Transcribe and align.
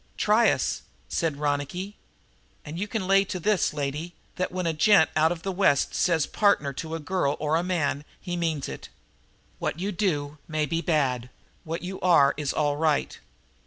"Try 0.17 0.49
us," 0.49 0.81
said 1.09 1.37
Ronicky. 1.37 1.95
"And 2.65 2.79
you 2.79 2.87
can 2.87 3.05
lay 3.05 3.23
to 3.25 3.39
this, 3.39 3.71
lady, 3.71 4.15
that, 4.35 4.51
when 4.51 4.65
a 4.65 4.73
gent 4.73 5.11
out 5.15 5.31
of 5.31 5.43
the 5.43 5.51
West 5.51 5.93
says 5.93 6.25
'partner' 6.25 6.73
to 6.73 6.95
a 6.95 6.99
girl 6.99 7.37
or 7.39 7.55
a 7.55 7.61
man, 7.61 8.03
he 8.19 8.35
means 8.35 8.67
it. 8.67 8.89
What 9.59 9.77
you 9.79 9.91
do 9.91 10.39
may 10.47 10.65
be 10.65 10.81
bad; 10.81 11.29
what 11.63 11.83
you 11.83 11.99
are 12.01 12.33
is 12.35 12.51
all 12.51 12.77
right. 12.77 13.19